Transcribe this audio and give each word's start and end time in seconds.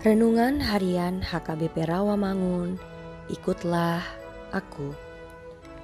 Renungan 0.00 0.64
Harian 0.64 1.20
HKBP 1.20 1.84
Rawamangun, 1.84 2.80
ikutlah 3.28 4.00
aku. 4.48 4.96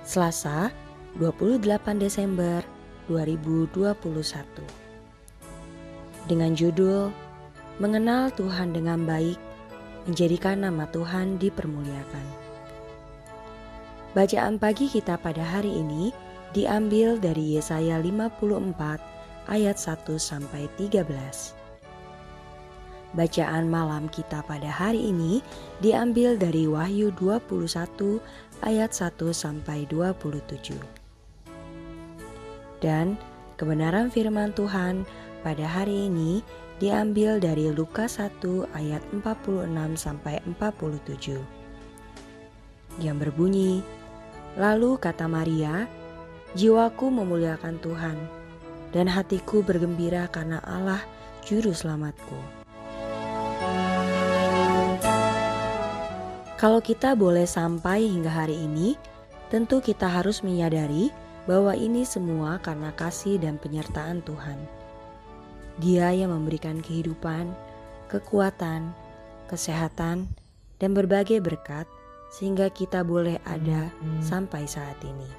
Selasa, 0.00 0.72
28 1.20 1.60
Desember 2.00 2.64
2021. 3.12 4.64
Dengan 6.24 6.56
judul 6.56 7.12
Mengenal 7.76 8.32
Tuhan 8.32 8.72
dengan 8.72 9.04
baik, 9.04 9.36
menjadikan 10.08 10.64
nama 10.64 10.88
Tuhan 10.88 11.36
dipermuliakan. 11.36 12.26
Bacaan 14.16 14.56
pagi 14.56 14.88
kita 14.88 15.20
pada 15.20 15.44
hari 15.44 15.84
ini 15.84 16.16
diambil 16.56 17.20
dari 17.20 17.60
Yesaya 17.60 18.00
54 18.00 19.52
ayat 19.52 19.76
1 19.76 20.16
sampai 20.16 20.64
13. 20.80 21.67
Bacaan 23.16 23.72
malam 23.72 24.04
kita 24.12 24.44
pada 24.44 24.68
hari 24.68 25.08
ini 25.08 25.40
diambil 25.80 26.36
dari 26.36 26.68
Wahyu 26.68 27.08
21 27.16 28.20
ayat 28.60 28.92
1 28.92 29.16
sampai 29.32 29.88
27. 29.88 30.76
Dan 32.84 33.16
kebenaran 33.56 34.12
firman 34.12 34.52
Tuhan 34.52 35.08
pada 35.40 35.64
hari 35.64 36.12
ini 36.12 36.44
diambil 36.76 37.40
dari 37.40 37.72
Lukas 37.72 38.20
1 38.20 38.44
ayat 38.76 39.00
46 39.16 39.72
sampai 39.96 40.44
47. 40.44 41.40
Yang 43.00 43.16
berbunyi, 43.24 43.80
Lalu 44.60 44.98
kata 45.00 45.30
Maria, 45.30 45.86
Jiwaku 46.58 47.08
memuliakan 47.08 47.78
Tuhan, 47.78 48.18
dan 48.90 49.06
hatiku 49.08 49.64
bergembira 49.64 50.26
karena 50.28 50.58
Allah 50.66 50.98
Juru 51.46 51.70
Selamatku 51.70 52.67
Kalau 56.58 56.82
kita 56.82 57.14
boleh 57.14 57.46
sampai 57.46 58.10
hingga 58.10 58.34
hari 58.34 58.58
ini, 58.58 58.98
tentu 59.46 59.78
kita 59.78 60.10
harus 60.10 60.42
menyadari 60.42 61.14
bahwa 61.46 61.70
ini 61.78 62.02
semua 62.02 62.58
karena 62.58 62.90
kasih 62.98 63.38
dan 63.38 63.62
penyertaan 63.62 64.26
Tuhan. 64.26 64.58
Dia 65.78 66.10
yang 66.10 66.34
memberikan 66.34 66.82
kehidupan, 66.82 67.54
kekuatan, 68.10 68.90
kesehatan, 69.46 70.26
dan 70.82 70.90
berbagai 70.98 71.38
berkat 71.38 71.86
sehingga 72.34 72.74
kita 72.74 73.06
boleh 73.06 73.38
ada 73.46 73.94
sampai 74.18 74.66
saat 74.66 74.98
ini. 75.06 75.30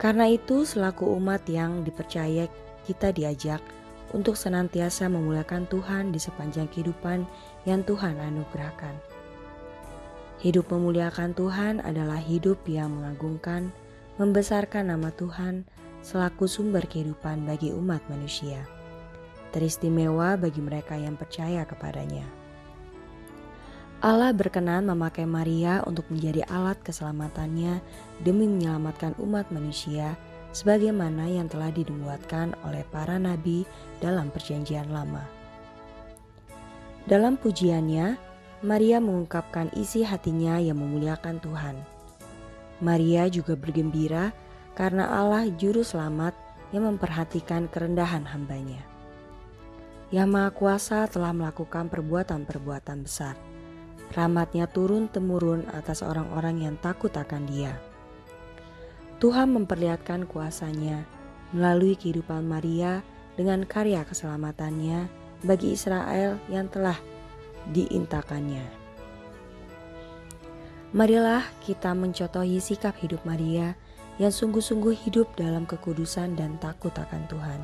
Karena 0.00 0.24
itu, 0.24 0.64
selaku 0.64 1.04
umat 1.20 1.44
yang 1.52 1.84
dipercaya, 1.84 2.48
kita 2.88 3.12
diajak 3.12 3.60
untuk 4.14 4.38
senantiasa 4.38 5.10
memuliakan 5.10 5.66
Tuhan 5.66 6.14
di 6.14 6.20
sepanjang 6.20 6.70
kehidupan 6.70 7.26
yang 7.66 7.82
Tuhan 7.82 8.18
anugerahkan. 8.20 8.94
Hidup 10.38 10.68
memuliakan 10.68 11.32
Tuhan 11.32 11.80
adalah 11.80 12.20
hidup 12.20 12.60
yang 12.68 12.92
mengagungkan, 12.92 13.72
membesarkan 14.20 14.92
nama 14.92 15.08
Tuhan 15.10 15.64
selaku 16.04 16.46
sumber 16.46 16.84
kehidupan 16.86 17.48
bagi 17.48 17.72
umat 17.72 18.04
manusia. 18.06 18.62
Teristimewa 19.50 20.36
bagi 20.36 20.60
mereka 20.60 20.94
yang 20.94 21.16
percaya 21.16 21.64
kepadanya. 21.64 22.28
Allah 24.04 24.30
berkenan 24.36 24.84
memakai 24.84 25.24
Maria 25.24 25.80
untuk 25.88 26.04
menjadi 26.12 26.44
alat 26.52 26.76
keselamatannya 26.84 27.80
demi 28.20 28.44
menyelamatkan 28.44 29.16
umat 29.16 29.48
manusia 29.48 30.20
sebagaimana 30.56 31.28
yang 31.28 31.52
telah 31.52 31.68
dinubuatkan 31.68 32.56
oleh 32.64 32.80
para 32.88 33.20
nabi 33.20 33.68
dalam 34.00 34.32
Perjanjian 34.32 34.88
Lama. 34.88 35.20
Dalam 37.04 37.36
pujiannya, 37.36 38.16
Maria 38.64 38.96
mengungkapkan 39.04 39.68
isi 39.76 40.00
hatinya 40.00 40.56
yang 40.56 40.80
memuliakan 40.80 41.44
Tuhan. 41.44 41.76
Maria 42.80 43.28
juga 43.28 43.52
bergembira 43.52 44.32
karena 44.72 45.12
Allah 45.12 45.44
Juru 45.60 45.84
Selamat 45.84 46.32
yang 46.72 46.88
memperhatikan 46.88 47.68
kerendahan 47.68 48.24
hambanya. 48.24 48.80
Yang 50.08 50.28
Maha 50.32 50.50
Kuasa 50.56 51.04
telah 51.04 51.36
melakukan 51.36 51.92
perbuatan-perbuatan 51.92 53.04
besar. 53.04 53.36
Rahmatnya 54.16 54.70
turun-temurun 54.70 55.68
atas 55.74 56.00
orang-orang 56.00 56.64
yang 56.64 56.76
takut 56.80 57.12
akan 57.12 57.44
dia. 57.44 57.76
Tuhan 59.16 59.48
memperlihatkan 59.56 60.28
kuasanya 60.28 61.08
melalui 61.56 61.96
kehidupan 61.96 62.44
Maria 62.44 63.00
dengan 63.32 63.64
karya 63.64 64.04
keselamatannya 64.04 65.08
bagi 65.40 65.72
Israel 65.72 66.36
yang 66.52 66.68
telah 66.68 67.00
diintakannya. 67.72 68.64
Marilah 70.92 71.44
kita 71.64 71.92
mencotohi 71.92 72.60
sikap 72.60 72.96
hidup 73.00 73.24
Maria 73.24 73.76
yang 74.16 74.32
sungguh-sungguh 74.32 74.96
hidup 75.04 75.32
dalam 75.36 75.68
kekudusan 75.68 76.36
dan 76.36 76.56
takut 76.60 76.92
akan 76.92 77.24
Tuhan. 77.28 77.60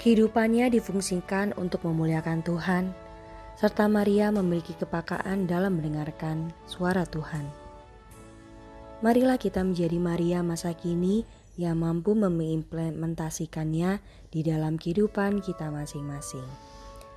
Kehidupannya 0.00 0.72
difungsikan 0.72 1.54
untuk 1.54 1.86
memuliakan 1.86 2.42
Tuhan, 2.42 2.90
serta 3.54 3.86
Maria 3.86 4.34
memiliki 4.34 4.74
kepakaan 4.74 5.46
dalam 5.46 5.78
mendengarkan 5.78 6.50
suara 6.66 7.06
Tuhan. 7.06 7.61
Marilah 9.02 9.34
kita 9.34 9.66
menjadi 9.66 9.98
Maria 9.98 10.46
masa 10.46 10.78
kini 10.78 11.26
yang 11.58 11.82
mampu 11.82 12.14
mengimplementasikannya 12.14 13.98
di 14.30 14.40
dalam 14.46 14.78
kehidupan 14.78 15.42
kita 15.42 15.74
masing-masing. 15.74 16.46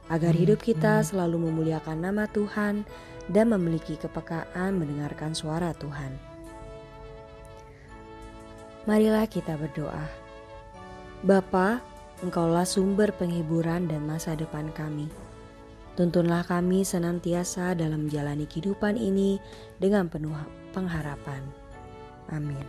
Agar 0.10 0.34
hidup 0.34 0.66
kita 0.66 1.06
selalu 1.06 1.46
memuliakan 1.50 2.10
nama 2.10 2.26
Tuhan 2.26 2.90
dan 3.30 3.54
memiliki 3.54 4.02
kepekaan 4.02 4.82
mendengarkan 4.82 5.38
suara 5.38 5.78
Tuhan. 5.78 6.18
Marilah 8.90 9.30
kita 9.30 9.54
berdoa. 9.54 10.06
Bapa, 11.26 11.82
Engkaulah 12.24 12.64
sumber 12.64 13.12
penghiburan 13.12 13.92
dan 13.92 14.08
masa 14.08 14.40
depan 14.40 14.72
kami. 14.72 15.12
Tuntunlah 16.00 16.48
kami 16.48 16.88
senantiasa 16.88 17.76
dalam 17.76 18.08
menjalani 18.08 18.48
kehidupan 18.48 18.96
ini 18.96 19.36
dengan 19.84 20.08
penuh 20.08 20.32
pengharapan. 20.72 21.65
Amin. 22.32 22.66